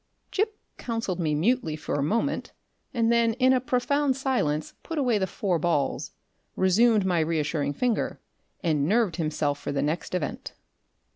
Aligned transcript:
Gip 0.31 0.57
counselled 0.79 1.19
me 1.19 1.35
mutely 1.35 1.75
for 1.75 1.93
a 1.93 2.01
moment, 2.01 2.53
and 2.91 3.11
then 3.11 3.33
in 3.35 3.53
a 3.53 3.61
profound 3.61 4.17
silence 4.17 4.73
put 4.81 4.97
away 4.97 5.19
the 5.19 5.27
four 5.27 5.59
balls, 5.59 6.13
resumed 6.55 7.05
my 7.05 7.19
reassuring 7.19 7.73
finger, 7.73 8.19
and 8.63 8.87
nerved 8.87 9.17
himself 9.17 9.59
for 9.59 9.71
the 9.71 9.83
next 9.83 10.15
event. 10.15 10.53